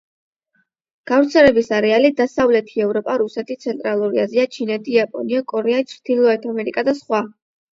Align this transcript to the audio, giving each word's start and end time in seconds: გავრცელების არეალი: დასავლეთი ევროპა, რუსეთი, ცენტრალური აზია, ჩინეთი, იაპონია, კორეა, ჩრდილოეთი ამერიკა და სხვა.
გავრცელების 1.11 1.69
არეალი: 1.79 2.11
დასავლეთი 2.21 2.81
ევროპა, 2.87 3.19
რუსეთი, 3.23 3.59
ცენტრალური 3.67 4.23
აზია, 4.25 4.47
ჩინეთი, 4.57 4.97
იაპონია, 4.99 5.43
კორეა, 5.55 5.85
ჩრდილოეთი 5.93 6.55
ამერიკა 6.57 6.87
და 6.91 6.99
სხვა. 7.05 7.23